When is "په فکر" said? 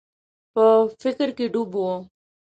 0.53-1.27